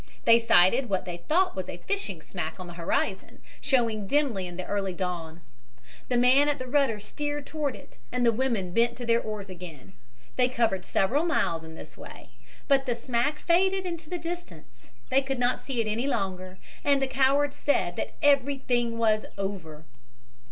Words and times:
They 0.25 0.39
sighted 0.39 0.89
what 0.89 1.05
they 1.05 1.17
thought 1.17 1.55
was 1.55 1.69
a 1.69 1.77
fishing 1.77 2.23
smack 2.23 2.59
on 2.59 2.65
the 2.65 2.73
horizon, 2.73 3.39
showing 3.61 4.07
dimly 4.07 4.47
in 4.47 4.57
the 4.57 4.65
early 4.65 4.93
dawn. 4.93 5.41
The 6.09 6.17
man 6.17 6.49
at 6.49 6.57
the 6.57 6.65
rudder 6.65 6.99
steered 6.99 7.45
toward 7.45 7.75
it, 7.75 7.99
and 8.11 8.25
the 8.25 8.31
women 8.31 8.73
bent 8.73 8.97
to 8.97 9.05
their 9.05 9.21
oars 9.21 9.47
again. 9.47 9.93
They 10.37 10.49
covered 10.49 10.85
several 10.85 11.23
miles 11.23 11.63
in 11.63 11.75
this 11.75 11.95
way 11.95 12.29
but 12.67 12.87
the 12.87 12.95
smack 12.95 13.37
faded 13.37 13.85
into 13.85 14.09
the 14.09 14.17
distance. 14.17 14.89
They 15.11 15.21
could 15.21 15.37
not 15.37 15.61
see 15.61 15.81
it 15.81 15.85
any 15.87 16.07
longer. 16.07 16.57
And 16.83 16.99
the 16.99 17.05
coward 17.05 17.53
said 17.53 17.95
that 17.97 18.13
everything 18.23 18.97
was 18.97 19.27
over. 19.37 19.85